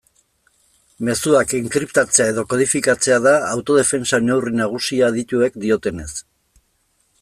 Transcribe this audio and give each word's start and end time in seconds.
Mezuak 1.09 1.53
enkriptatzea 1.57 2.27
edo 2.33 2.45
kodifikatzea 2.55 3.19
da 3.27 3.37
autodefentsa 3.53 4.21
neurri 4.29 4.57
nagusia 4.65 5.13
adituek 5.15 5.65
diotenez. 5.67 6.13